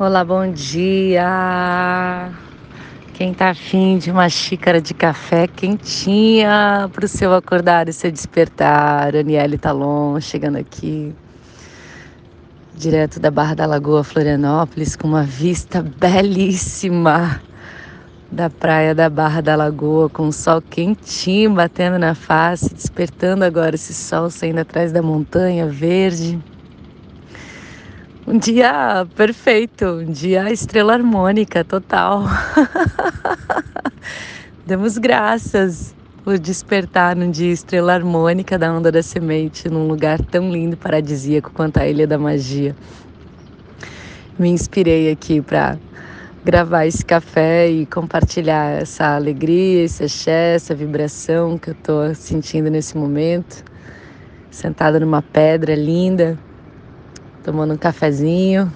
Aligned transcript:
Olá, 0.00 0.24
bom 0.24 0.52
dia! 0.52 2.30
Quem 3.14 3.34
tá 3.34 3.50
afim 3.50 3.98
de 3.98 4.12
uma 4.12 4.28
xícara 4.28 4.80
de 4.80 4.94
café 4.94 5.48
quentinha 5.48 6.88
para 6.92 7.04
o 7.04 7.08
seu 7.08 7.34
acordar 7.34 7.88
e 7.88 7.92
seu 7.92 8.08
despertar? 8.12 9.16
Aniele 9.16 9.58
Talon 9.58 10.20
chegando 10.20 10.54
aqui, 10.54 11.12
direto 12.76 13.18
da 13.18 13.28
Barra 13.28 13.56
da 13.56 13.66
Lagoa, 13.66 14.04
Florianópolis, 14.04 14.94
com 14.94 15.08
uma 15.08 15.24
vista 15.24 15.82
belíssima 15.82 17.42
da 18.30 18.48
praia 18.48 18.94
da 18.94 19.10
Barra 19.10 19.40
da 19.40 19.56
Lagoa, 19.56 20.08
com 20.08 20.28
o 20.28 20.32
sol 20.32 20.62
quentinho 20.62 21.54
batendo 21.54 21.98
na 21.98 22.14
face, 22.14 22.72
despertando 22.72 23.44
agora 23.44 23.74
esse 23.74 23.92
sol 23.92 24.30
saindo 24.30 24.60
atrás 24.60 24.92
da 24.92 25.02
montanha 25.02 25.66
verde. 25.66 26.38
Um 28.30 28.36
dia 28.36 29.06
perfeito, 29.16 29.86
um 29.86 30.12
dia 30.12 30.52
estrela 30.52 30.92
harmônica 30.92 31.64
total. 31.64 32.24
Demos 34.66 34.98
graças 34.98 35.94
por 36.22 36.38
despertar 36.38 37.16
num 37.16 37.30
dia 37.30 37.50
estrela 37.50 37.94
harmônica 37.94 38.58
da 38.58 38.70
onda 38.70 38.92
da 38.92 39.02
semente, 39.02 39.70
num 39.70 39.88
lugar 39.88 40.20
tão 40.20 40.52
lindo, 40.52 40.76
paradisíaco 40.76 41.50
quanto 41.54 41.78
a 41.78 41.88
Ilha 41.88 42.06
da 42.06 42.18
Magia. 42.18 42.76
Me 44.38 44.50
inspirei 44.50 45.10
aqui 45.10 45.40
para 45.40 45.78
gravar 46.44 46.84
esse 46.84 47.02
café 47.02 47.70
e 47.70 47.86
compartilhar 47.86 48.82
essa 48.82 49.16
alegria, 49.16 49.84
esse 49.84 50.04
axé, 50.04 50.56
essa 50.56 50.74
vibração 50.74 51.56
que 51.56 51.70
eu 51.70 51.74
estou 51.74 52.14
sentindo 52.14 52.70
nesse 52.70 52.94
momento, 52.94 53.64
sentada 54.50 55.00
numa 55.00 55.22
pedra 55.22 55.74
linda 55.74 56.38
tomando 57.48 57.72
um 57.72 57.78
cafezinho, 57.78 58.70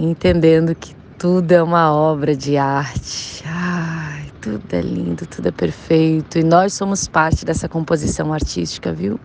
entendendo 0.00 0.74
que 0.74 0.96
tudo 1.18 1.52
é 1.52 1.62
uma 1.62 1.92
obra 1.92 2.34
de 2.34 2.56
arte. 2.56 3.44
Ai, 3.46 4.32
tudo 4.40 4.64
é 4.72 4.80
lindo, 4.80 5.26
tudo 5.26 5.48
é 5.48 5.52
perfeito. 5.52 6.38
E 6.38 6.42
nós 6.42 6.72
somos 6.72 7.06
parte 7.06 7.44
dessa 7.44 7.68
composição 7.68 8.32
artística, 8.32 8.94
viu? 8.94 9.20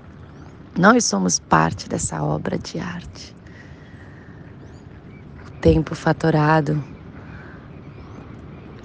Nós 0.77 1.05
somos 1.05 1.39
parte 1.39 1.87
dessa 1.87 2.21
obra 2.21 2.57
de 2.57 2.77
arte. 2.77 3.33
O 5.47 5.51
tempo 5.61 5.95
fatorado, 5.95 6.83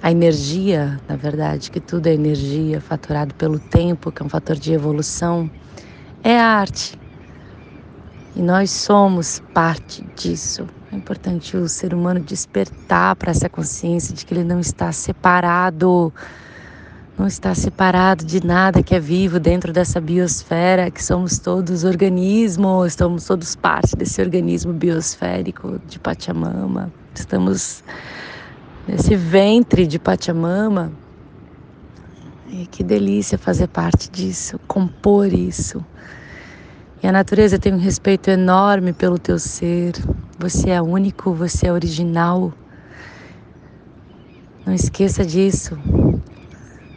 a 0.01 0.09
energia, 0.09 0.97
na 1.09 1.17
verdade, 1.17 1.69
que 1.69 1.81
tudo 1.81 2.07
é 2.07 2.13
energia, 2.13 2.79
fatorado 2.79 3.35
pelo 3.35 3.59
tempo, 3.59 4.13
que 4.13 4.23
é 4.23 4.25
um 4.25 4.29
fator 4.29 4.55
de 4.55 4.71
evolução, 4.71 5.51
é 6.23 6.39
arte. 6.39 6.97
E 8.35 8.41
nós 8.41 8.69
somos 8.69 9.41
parte 9.53 10.05
disso. 10.13 10.67
É 10.91 10.95
importante 10.95 11.55
o 11.55 11.69
ser 11.69 11.93
humano 11.93 12.19
despertar 12.19 13.15
para 13.15 13.31
essa 13.31 13.47
consciência 13.47 14.13
de 14.13 14.25
que 14.25 14.33
ele 14.33 14.43
não 14.43 14.59
está 14.59 14.91
separado, 14.91 16.13
não 17.17 17.27
está 17.27 17.55
separado 17.55 18.25
de 18.25 18.45
nada 18.45 18.83
que 18.83 18.93
é 18.93 18.99
vivo 18.99 19.39
dentro 19.39 19.71
dessa 19.71 20.01
biosfera, 20.01 20.91
que 20.91 21.01
somos 21.01 21.39
todos 21.39 21.85
organismos, 21.85 22.87
estamos 22.87 23.23
todos 23.25 23.55
parte 23.55 23.95
desse 23.95 24.21
organismo 24.21 24.73
biosférico 24.73 25.79
de 25.87 25.97
Pachamama. 25.97 26.91
Estamos 27.13 27.85
nesse 28.85 29.15
ventre 29.15 29.87
de 29.87 29.97
Pachamama. 29.97 30.91
E 32.49 32.67
que 32.67 32.83
delícia 32.83 33.37
fazer 33.37 33.67
parte 33.67 34.09
disso, 34.09 34.59
compor 34.67 35.31
isso. 35.31 35.83
E 37.05 37.07
a 37.07 37.11
natureza 37.11 37.59
tem 37.59 37.71
um 37.71 37.77
respeito 37.77 38.31
enorme 38.31 38.91
pelo 38.91 39.19
teu 39.19 39.37
ser. 39.37 39.93
Você 40.39 40.71
é 40.71 40.81
único, 40.81 41.35
você 41.35 41.67
é 41.67 41.71
original. 41.71 42.51
Não 44.65 44.73
esqueça 44.73 45.23
disso. 45.23 45.77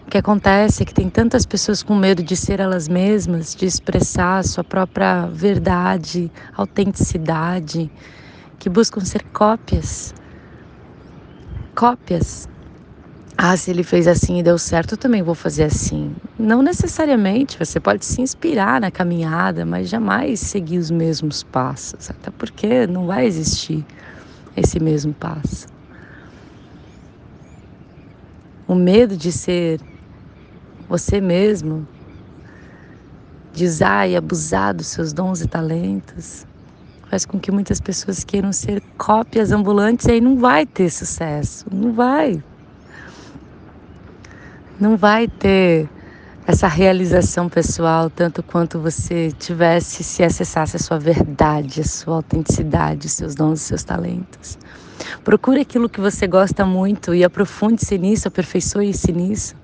O 0.06 0.10
que 0.10 0.16
acontece 0.16 0.82
é 0.82 0.86
que 0.86 0.94
tem 0.94 1.10
tantas 1.10 1.44
pessoas 1.44 1.82
com 1.82 1.94
medo 1.94 2.22
de 2.22 2.34
ser 2.36 2.58
elas 2.58 2.88
mesmas, 2.88 3.54
de 3.54 3.66
expressar 3.66 4.42
sua 4.44 4.64
própria 4.64 5.26
verdade, 5.26 6.32
autenticidade, 6.56 7.91
que 8.58 8.70
buscam 8.70 9.04
ser 9.04 9.22
cópias. 9.24 10.14
Cópias 11.74 12.48
ah, 13.41 13.56
se 13.56 13.71
ele 13.71 13.84
fez 13.84 14.09
assim 14.09 14.41
e 14.41 14.43
deu 14.43 14.59
certo, 14.59 14.94
eu 14.94 14.99
também 14.99 15.22
vou 15.22 15.32
fazer 15.32 15.62
assim. 15.62 16.12
Não 16.37 16.60
necessariamente, 16.60 17.56
você 17.56 17.78
pode 17.78 18.04
se 18.04 18.21
inspirar 18.21 18.81
na 18.81 18.91
caminhada, 18.91 19.65
mas 19.65 19.88
jamais 19.88 20.41
seguir 20.41 20.76
os 20.76 20.91
mesmos 20.91 21.44
passos, 21.44 22.10
até 22.10 22.32
porque 22.32 22.84
não 22.88 23.06
vai 23.06 23.27
existir 23.27 23.87
esse 24.56 24.81
mesmo 24.81 25.15
passo. 25.15 25.69
O 28.66 28.75
medo 28.75 29.16
de 29.16 29.31
ser 29.31 29.81
você 30.88 31.21
mesmo, 31.21 31.87
de 33.54 33.66
usar 33.66 34.09
e 34.09 34.16
abusar 34.16 34.75
dos 34.75 34.88
seus 34.88 35.12
dons 35.12 35.43
e 35.43 35.47
talentos, 35.47 36.44
faz 37.09 37.25
com 37.25 37.38
que 37.38 37.53
muitas 37.53 37.81
pessoas 37.81 38.25
queiram 38.25 38.53
ser 38.53 38.82
cópias 38.97 39.53
ambulantes 39.53 40.06
e 40.06 40.10
aí 40.10 40.21
não 40.21 40.37
vai 40.37 40.66
ter 40.66 40.91
sucesso, 40.91 41.65
não 41.72 41.93
vai 41.93 42.43
não 44.81 44.97
vai 44.97 45.27
ter 45.27 45.89
essa 46.47 46.69
realização 46.69 47.49
pessoal 47.49 48.09
tanto 48.09 48.43
quanto 48.43 48.78
você 48.78 49.31
tivesse 49.33 50.03
se 50.03 50.22
acessasse 50.22 50.77
a 50.77 50.78
sua 50.78 50.99
verdade, 50.99 51.81
a 51.81 51.84
sua 51.84 52.16
autenticidade, 52.16 53.06
os 53.06 53.12
seus 53.12 53.34
dons, 53.34 53.61
os 53.61 53.66
seus 53.66 53.84
talentos. 53.84 54.59
Procure 55.22 55.61
aquilo 55.61 55.89
que 55.89 56.00
você 56.00 56.27
gosta 56.27 56.65
muito 56.65 57.15
e 57.15 57.22
aprofunde-se 57.22 57.99
nisso, 57.99 58.28
aperfeiçoe-se 58.28 59.12
nisso. 59.12 59.56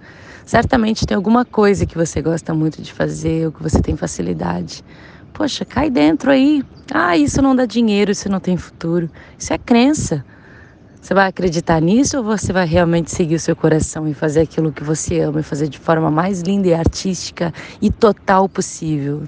Certamente 0.45 1.07
tem 1.07 1.17
alguma 1.17 1.45
coisa 1.45 1.87
que 1.87 1.97
você 1.97 2.21
gosta 2.21 2.53
muito 2.53 2.83
de 2.83 2.93
fazer 2.93 3.47
ou 3.47 3.53
que 3.53 3.63
você 3.63 3.81
tem 3.81 3.97
facilidade. 3.97 4.85
Poxa, 5.33 5.65
cai 5.65 5.89
dentro 5.89 6.31
aí. 6.31 6.63
Ah, 6.93 7.17
isso 7.17 7.41
não 7.41 7.57
dá 7.57 7.65
dinheiro, 7.65 8.11
isso 8.11 8.29
não 8.29 8.41
tem 8.41 8.57
futuro. 8.57 9.11
Isso 9.39 9.53
é 9.53 9.59
crença. 9.59 10.25
Você 11.05 11.13
vai 11.13 11.29
acreditar 11.29 11.83
nisso 11.83 12.17
ou 12.17 12.25
você 12.25 12.51
vai 12.51 12.65
realmente 12.65 13.11
seguir 13.11 13.35
o 13.35 13.39
seu 13.39 13.55
coração 13.55 14.09
e 14.09 14.15
fazer 14.15 14.41
aquilo 14.41 14.73
que 14.73 14.83
você 14.83 15.21
ama 15.21 15.41
e 15.41 15.43
fazer 15.43 15.69
de 15.69 15.79
forma 15.79 16.11
mais 16.11 16.41
linda 16.41 16.69
e 16.69 16.73
artística 16.73 17.53
e 17.79 17.91
total 17.91 18.49
possível? 18.49 19.25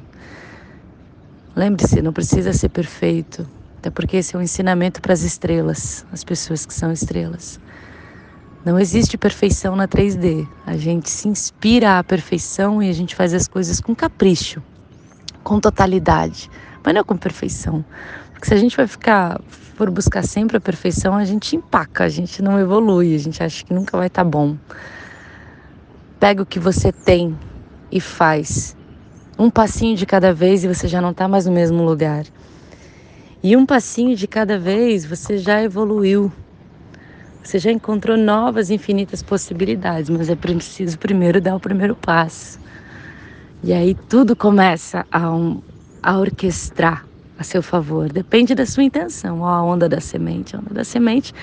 Lembre-se, 1.54 2.00
não 2.00 2.14
precisa 2.14 2.54
ser 2.54 2.70
perfeito, 2.70 3.46
até 3.76 3.90
porque 3.90 4.16
esse 4.16 4.34
é 4.34 4.38
um 4.38 4.42
ensinamento 4.42 5.02
para 5.02 5.12
as 5.12 5.20
estrelas, 5.20 6.06
as 6.10 6.24
pessoas 6.24 6.64
que 6.64 6.72
são 6.72 6.90
estrelas. 6.90 7.60
Não 8.64 8.78
existe 8.78 9.18
perfeição 9.18 9.76
na 9.76 9.86
3D. 9.86 10.48
A 10.64 10.78
gente 10.78 11.10
se 11.10 11.28
inspira 11.28 11.98
à 11.98 12.02
perfeição 12.02 12.82
e 12.82 12.88
a 12.88 12.92
gente 12.94 13.14
faz 13.14 13.34
as 13.34 13.46
coisas 13.46 13.82
com 13.82 13.94
capricho, 13.94 14.62
com 15.44 15.60
totalidade, 15.60 16.50
mas 16.82 16.94
não 16.94 17.04
com 17.04 17.18
perfeição. 17.18 17.84
Porque 18.36 18.48
se 18.48 18.54
a 18.54 18.58
gente 18.58 18.76
vai 18.76 18.86
ficar 18.86 19.40
por 19.78 19.90
buscar 19.90 20.22
sempre 20.22 20.58
a 20.58 20.60
perfeição, 20.60 21.16
a 21.16 21.24
gente 21.24 21.56
empaca, 21.56 22.04
a 22.04 22.08
gente 22.08 22.42
não 22.42 22.60
evolui, 22.60 23.14
a 23.14 23.18
gente 23.18 23.42
acha 23.42 23.64
que 23.64 23.72
nunca 23.72 23.96
vai 23.96 24.08
estar 24.08 24.24
tá 24.24 24.30
bom. 24.30 24.58
Pega 26.20 26.42
o 26.42 26.46
que 26.46 26.58
você 26.58 26.92
tem 26.92 27.34
e 27.90 27.98
faz. 27.98 28.76
Um 29.38 29.48
passinho 29.48 29.96
de 29.96 30.04
cada 30.04 30.34
vez 30.34 30.64
e 30.64 30.68
você 30.68 30.86
já 30.86 31.00
não 31.00 31.12
está 31.12 31.26
mais 31.26 31.46
no 31.46 31.52
mesmo 31.52 31.82
lugar. 31.82 32.26
E 33.42 33.56
um 33.56 33.64
passinho 33.64 34.14
de 34.14 34.26
cada 34.26 34.58
vez 34.58 35.06
você 35.06 35.38
já 35.38 35.62
evoluiu. 35.62 36.30
Você 37.42 37.58
já 37.58 37.72
encontrou 37.72 38.18
novas 38.18 38.68
infinitas 38.68 39.22
possibilidades, 39.22 40.10
mas 40.10 40.28
é 40.28 40.36
preciso 40.36 40.98
primeiro 40.98 41.40
dar 41.40 41.56
o 41.56 41.60
primeiro 41.60 41.96
passo. 41.96 42.60
E 43.64 43.72
aí 43.72 43.94
tudo 43.94 44.36
começa 44.36 45.06
a, 45.10 45.30
um, 45.34 45.62
a 46.02 46.18
orquestrar 46.18 47.05
a 47.38 47.44
seu 47.44 47.62
favor. 47.62 48.10
Depende 48.10 48.54
da 48.54 48.66
sua 48.66 48.82
intenção. 48.82 49.40
Ó, 49.40 49.48
a 49.48 49.62
onda 49.62 49.88
da 49.88 50.00
semente. 50.00 50.56
A 50.56 50.58
onda 50.58 50.74
da 50.74 50.84
semente 50.84 51.34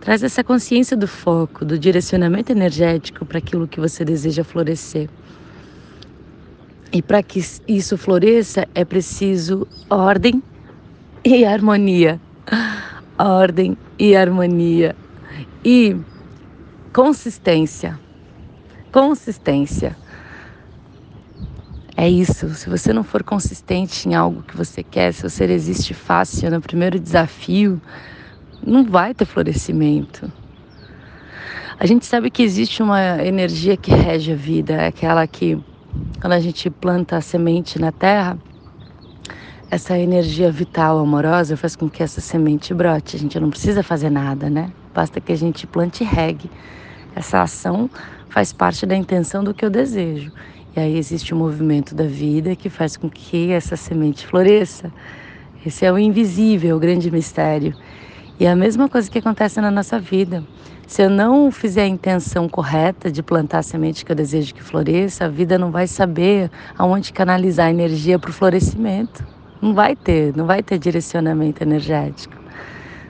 traz 0.00 0.22
essa 0.22 0.42
consciência 0.42 0.96
do 0.96 1.06
foco, 1.06 1.64
do 1.64 1.78
direcionamento 1.78 2.52
energético 2.52 3.24
para 3.24 3.38
aquilo 3.38 3.68
que 3.68 3.80
você 3.80 4.04
deseja 4.04 4.44
florescer. 4.44 5.08
E 6.92 7.02
para 7.02 7.22
que 7.22 7.44
isso 7.66 7.98
floresça 7.98 8.68
é 8.74 8.84
preciso 8.84 9.66
ordem 9.90 10.42
e 11.24 11.44
harmonia. 11.44 12.20
Ordem 13.18 13.76
e 13.98 14.14
harmonia. 14.14 14.94
E 15.64 15.96
consistência. 16.92 17.98
Consistência. 18.92 19.96
É 22.04 22.08
isso. 22.10 22.50
Se 22.50 22.68
você 22.68 22.92
não 22.92 23.02
for 23.02 23.22
consistente 23.22 24.06
em 24.06 24.14
algo 24.14 24.42
que 24.42 24.54
você 24.54 24.82
quer, 24.82 25.14
se 25.14 25.22
você 25.22 25.46
resiste 25.46 25.94
fácil 25.94 26.50
no 26.50 26.60
primeiro 26.60 27.00
desafio, 27.00 27.80
não 28.62 28.84
vai 28.84 29.14
ter 29.14 29.24
florescimento. 29.24 30.30
A 31.80 31.86
gente 31.86 32.04
sabe 32.04 32.30
que 32.30 32.42
existe 32.42 32.82
uma 32.82 33.24
energia 33.24 33.74
que 33.74 33.90
rege 33.90 34.32
a 34.32 34.36
vida, 34.36 34.74
é 34.74 34.88
aquela 34.88 35.26
que, 35.26 35.58
quando 36.20 36.34
a 36.34 36.40
gente 36.40 36.68
planta 36.68 37.16
a 37.16 37.22
semente 37.22 37.78
na 37.78 37.90
terra, 37.90 38.36
essa 39.70 39.98
energia 39.98 40.52
vital, 40.52 40.98
amorosa, 40.98 41.56
faz 41.56 41.74
com 41.74 41.88
que 41.88 42.02
essa 42.02 42.20
semente 42.20 42.74
brote. 42.74 43.16
A 43.16 43.18
gente 43.18 43.40
não 43.40 43.48
precisa 43.48 43.82
fazer 43.82 44.10
nada, 44.10 44.50
né? 44.50 44.70
Basta 44.92 45.22
que 45.22 45.32
a 45.32 45.36
gente 45.36 45.66
plante 45.66 46.04
e 46.04 46.06
regue. 46.06 46.50
Essa 47.16 47.40
ação 47.40 47.88
faz 48.28 48.52
parte 48.52 48.84
da 48.84 48.94
intenção 48.94 49.42
do 49.42 49.54
que 49.54 49.64
eu 49.64 49.70
desejo. 49.70 50.30
E 50.76 50.80
aí 50.80 50.98
existe 50.98 51.32
o 51.32 51.36
movimento 51.36 51.94
da 51.94 52.04
vida 52.04 52.56
que 52.56 52.68
faz 52.68 52.96
com 52.96 53.08
que 53.08 53.52
essa 53.52 53.76
semente 53.76 54.26
floresça. 54.26 54.92
Esse 55.64 55.86
é 55.86 55.92
o 55.92 55.96
invisível, 55.96 56.76
o 56.76 56.80
grande 56.80 57.10
mistério. 57.12 57.74
E 58.40 58.44
é 58.44 58.50
a 58.50 58.56
mesma 58.56 58.88
coisa 58.88 59.08
que 59.08 59.18
acontece 59.18 59.60
na 59.60 59.70
nossa 59.70 60.00
vida. 60.00 60.42
Se 60.84 61.02
eu 61.02 61.08
não 61.08 61.52
fizer 61.52 61.82
a 61.82 61.86
intenção 61.86 62.48
correta 62.48 63.10
de 63.10 63.22
plantar 63.22 63.58
a 63.58 63.62
semente 63.62 64.04
que 64.04 64.10
eu 64.10 64.16
desejo 64.16 64.52
que 64.52 64.62
floresça, 64.62 65.26
a 65.26 65.28
vida 65.28 65.56
não 65.56 65.70
vai 65.70 65.86
saber 65.86 66.50
aonde 66.76 67.12
canalizar 67.12 67.66
a 67.66 67.70
energia 67.70 68.18
para 68.18 68.30
o 68.30 68.32
florescimento. 68.32 69.24
Não 69.62 69.74
vai 69.74 69.94
ter, 69.94 70.36
não 70.36 70.44
vai 70.44 70.60
ter 70.60 70.76
direcionamento 70.78 71.62
energético. 71.62 72.34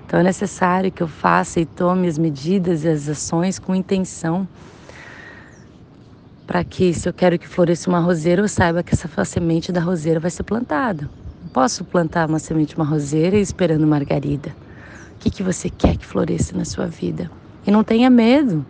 Então 0.07 0.21
é 0.21 0.23
necessário 0.23 0.93
que 0.93 1.03
eu 1.03 1.09
faça 1.09 1.59
e 1.61 1.65
tome 1.65 2.07
as 2.07 2.19
medidas 2.19 2.85
e 2.85 2.89
as 2.89 3.09
ações 3.09 3.59
com 3.59 3.75
intenção 3.75 4.47
para 6.46 6.62
que, 6.62 6.93
se 6.93 7.08
eu 7.08 7.12
quero 7.12 7.38
que 7.38 7.49
floresça 7.49 7.88
uma 7.88 8.00
roseira, 8.00 8.43
eu 8.43 8.49
saiba 8.49 8.82
que 8.82 8.94
essa 8.94 9.25
semente 9.25 9.73
da 9.73 9.81
roseira 9.81 10.20
vai 10.20 10.31
ser 10.31 10.43
plantada. 10.43 11.08
Não 11.43 11.49
posso 11.49 11.85
plantar 11.85 12.29
uma 12.29 12.38
semente 12.38 12.70
de 12.70 12.76
uma 12.76 12.85
roseira 12.85 13.37
esperando 13.37 13.87
margarida. 13.87 14.55
O 15.14 15.19
que, 15.20 15.31
que 15.31 15.43
você 15.43 15.70
quer 15.70 15.96
que 15.96 16.05
floresça 16.05 16.56
na 16.56 16.64
sua 16.64 16.87
vida? 16.87 17.31
E 17.67 17.70
não 17.70 17.82
tenha 17.82 18.11
medo. 18.11 18.64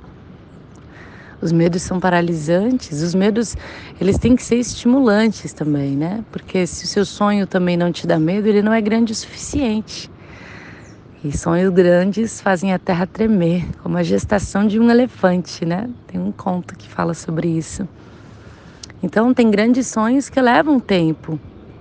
Os 1.42 1.52
medos 1.52 1.82
são 1.82 2.00
paralisantes, 2.00 3.02
os 3.02 3.14
medos, 3.14 3.56
eles 4.00 4.16
têm 4.18 4.34
que 4.36 4.42
ser 4.42 4.56
estimulantes 4.56 5.52
também, 5.52 5.96
né? 5.96 6.24
Porque 6.30 6.66
se 6.66 6.84
o 6.84 6.88
seu 6.88 7.04
sonho 7.04 7.46
também 7.46 7.76
não 7.76 7.92
te 7.92 8.06
dá 8.06 8.18
medo, 8.18 8.48
ele 8.48 8.62
não 8.62 8.72
é 8.72 8.80
grande 8.80 9.12
o 9.12 9.16
suficiente. 9.16 10.10
E 11.24 11.34
sonhos 11.34 11.72
grandes 11.72 12.38
fazem 12.42 12.74
a 12.74 12.78
terra 12.78 13.06
tremer, 13.06 13.64
como 13.82 13.96
a 13.96 14.02
gestação 14.02 14.66
de 14.66 14.78
um 14.78 14.90
elefante, 14.90 15.64
né? 15.64 15.88
Tem 16.06 16.20
um 16.20 16.30
conto 16.30 16.76
que 16.76 16.86
fala 16.86 17.14
sobre 17.14 17.48
isso. 17.48 17.88
Então, 19.02 19.32
tem 19.32 19.50
grandes 19.50 19.86
sonhos 19.86 20.28
que 20.28 20.38
levam 20.38 20.78
tempo, 20.78 21.40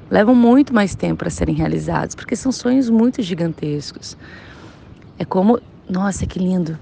levam 0.09 0.33
muito 0.33 0.73
mais 0.73 0.95
tempo 0.95 1.17
para 1.17 1.29
serem 1.29 1.53
realizados, 1.53 2.15
porque 2.15 2.37
são 2.37 2.53
sonhos 2.53 2.89
muito 2.89 3.21
gigantescos. 3.21 4.15
É 5.19 5.25
como, 5.25 5.59
nossa, 5.89 6.25
que 6.25 6.39
lindo! 6.39 6.79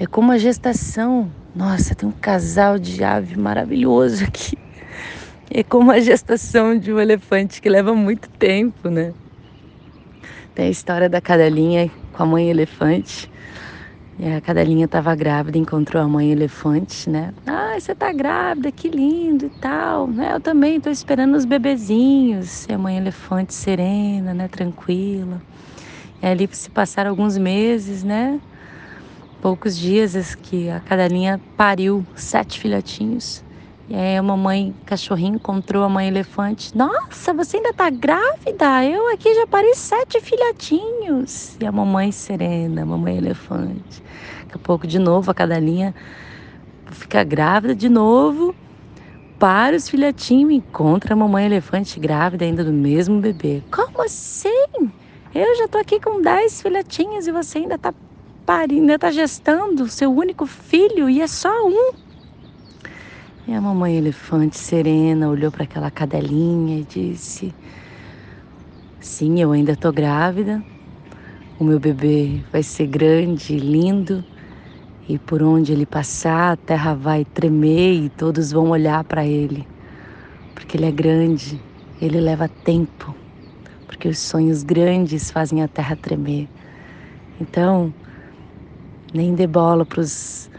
É 0.00 0.06
como 0.06 0.32
a 0.32 0.38
gestação. 0.38 1.30
Nossa, 1.54 1.94
tem 1.94 2.08
um 2.08 2.12
casal 2.12 2.76
de 2.76 3.04
ave 3.04 3.38
maravilhoso 3.38 4.24
aqui. 4.24 4.58
É 5.50 5.62
como 5.62 5.90
a 5.90 5.98
gestação 5.98 6.78
de 6.78 6.92
um 6.92 7.00
elefante 7.00 7.62
que 7.62 7.70
leva 7.70 7.94
muito 7.94 8.28
tempo, 8.28 8.90
né? 8.90 9.14
Tem 10.58 10.66
a 10.66 10.70
história 10.70 11.08
da 11.08 11.20
cadelinha 11.20 11.88
com 12.12 12.24
a 12.24 12.26
mãe 12.26 12.50
elefante. 12.50 13.30
E 14.18 14.26
a 14.26 14.40
cadelinha 14.40 14.86
estava 14.86 15.14
grávida, 15.14 15.56
encontrou 15.56 16.02
a 16.02 16.08
mãe 16.08 16.32
elefante, 16.32 17.08
né? 17.08 17.32
Ah, 17.46 17.78
você 17.78 17.94
tá 17.94 18.12
grávida, 18.12 18.72
que 18.72 18.88
lindo 18.88 19.46
e 19.46 19.50
tal. 19.50 20.08
Né? 20.08 20.32
Eu 20.34 20.40
também 20.40 20.78
estou 20.78 20.90
esperando 20.90 21.36
os 21.36 21.44
bebezinhos. 21.44 22.66
E 22.68 22.72
a 22.72 22.76
mãe 22.76 22.96
elefante 22.96 23.54
serena, 23.54 24.34
né? 24.34 24.48
Tranquila. 24.48 25.40
E 26.20 26.26
ali 26.26 26.48
se 26.50 26.68
passaram 26.70 27.10
alguns 27.10 27.38
meses, 27.38 28.02
né? 28.02 28.40
Poucos 29.40 29.78
dias 29.78 30.34
que 30.34 30.68
a 30.70 30.80
cadelinha 30.80 31.40
pariu 31.56 32.04
sete 32.16 32.58
filhotinhos. 32.58 33.44
E 33.90 33.96
aí 33.96 34.18
a 34.18 34.22
mamãe 34.22 34.74
cachorrinho 34.84 35.36
encontrou 35.36 35.82
a 35.82 35.88
mãe 35.88 36.08
elefante. 36.08 36.76
Nossa, 36.76 37.32
você 37.32 37.56
ainda 37.56 37.72
tá 37.72 37.88
grávida? 37.88 38.84
Eu 38.84 39.10
aqui 39.14 39.34
já 39.34 39.46
parei 39.46 39.74
sete 39.74 40.20
filhotinhos. 40.20 41.56
E 41.58 41.66
a 41.66 41.72
mamãe 41.72 42.12
serena, 42.12 42.82
a 42.82 42.84
mamãe 42.84 43.16
elefante. 43.16 44.02
Daqui 44.40 44.56
a 44.56 44.58
pouco 44.58 44.86
de 44.86 44.98
novo 44.98 45.30
a 45.30 45.34
cadelinha 45.34 45.94
fica 46.90 47.24
grávida 47.24 47.74
de 47.74 47.88
novo. 47.88 48.54
Para 49.38 49.74
os 49.74 49.88
filhotinhos, 49.88 50.52
encontra 50.52 51.14
a 51.14 51.16
mamãe 51.16 51.46
elefante 51.46 51.98
grávida 51.98 52.44
ainda 52.44 52.62
do 52.62 52.72
mesmo 52.72 53.20
bebê. 53.20 53.62
Como 53.70 54.02
assim? 54.02 54.66
Eu 55.34 55.56
já 55.56 55.66
tô 55.66 55.78
aqui 55.78 55.98
com 55.98 56.20
dez 56.20 56.60
filhotinhos 56.60 57.26
e 57.26 57.32
você 57.32 57.58
ainda 57.58 57.78
tá 57.78 57.94
parindo, 58.44 58.82
ainda 58.82 58.98
tá 58.98 59.10
gestando 59.10 59.88
seu 59.88 60.12
único 60.12 60.44
filho 60.44 61.08
e 61.08 61.22
é 61.22 61.26
só 61.26 61.48
um. 61.66 62.07
E 63.48 63.54
a 63.54 63.62
mamãe 63.62 63.96
elefante 63.96 64.58
serena 64.58 65.26
olhou 65.26 65.50
para 65.50 65.64
aquela 65.64 65.90
cadelinha 65.90 66.80
e 66.80 66.84
disse: 66.84 67.50
Sim, 69.00 69.40
eu 69.40 69.52
ainda 69.52 69.74
tô 69.74 69.90
grávida. 69.90 70.62
O 71.58 71.64
meu 71.64 71.80
bebê 71.80 72.44
vai 72.52 72.62
ser 72.62 72.86
grande, 72.86 73.56
lindo, 73.56 74.22
e 75.08 75.18
por 75.18 75.42
onde 75.42 75.72
ele 75.72 75.86
passar, 75.86 76.52
a 76.52 76.56
terra 76.58 76.94
vai 76.94 77.24
tremer 77.24 77.94
e 77.94 78.10
todos 78.10 78.52
vão 78.52 78.68
olhar 78.68 79.02
para 79.04 79.24
ele, 79.24 79.66
porque 80.54 80.76
ele 80.76 80.84
é 80.84 80.92
grande, 80.92 81.58
ele 82.02 82.20
leva 82.20 82.50
tempo, 82.62 83.16
porque 83.86 84.08
os 84.08 84.18
sonhos 84.18 84.62
grandes 84.62 85.30
fazem 85.30 85.62
a 85.62 85.68
terra 85.68 85.96
tremer. 85.96 86.50
Então, 87.40 87.94
nem 89.14 89.34
dê 89.34 89.46
bola 89.46 89.86
para 89.86 90.00
os 90.00 90.50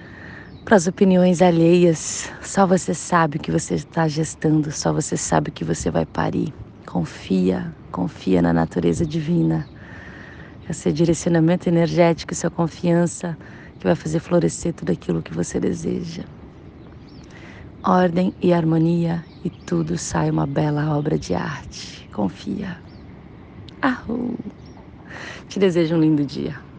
para 0.66 0.76
as 0.76 0.88
opiniões 0.88 1.42
alheias. 1.42 2.32
Só 2.42 2.66
você 2.66 2.94
sabe 2.94 3.38
o 3.38 3.40
que 3.40 3.52
você 3.52 3.76
está 3.76 4.08
gestando, 4.08 4.72
só 4.72 4.94
você 4.94 5.18
sabe 5.18 5.50
o 5.50 5.54
que 5.54 5.64
você 5.64 5.90
vai 5.90 6.06
parir. 6.06 6.54
Confia, 6.86 7.74
confia 7.92 8.42
na 8.42 8.54
natureza 8.54 9.06
divina. 9.06 9.68
Esse 10.70 10.92
direcionamento 10.94 11.68
energético, 11.68 12.34
essa 12.34 12.50
confiança 12.50 13.38
que 13.80 13.86
vai 13.88 13.96
fazer 13.96 14.20
florescer 14.20 14.74
tudo 14.74 14.92
aquilo 14.92 15.24
que 15.24 15.34
você 15.34 15.60
deseja. 15.60 16.24
Ordem 17.84 18.34
e 18.42 18.52
harmonia 18.54 19.26
e 19.44 19.50
tudo 19.50 19.98
sai 19.98 20.30
uma 20.30 20.46
bela 20.46 20.96
obra 20.98 21.18
de 21.18 21.34
arte. 21.34 22.08
Confia. 22.12 22.78
Arru! 23.82 24.38
Te 25.48 25.60
desejo 25.60 25.96
um 25.96 26.02
lindo 26.02 26.26
dia. 26.26 26.60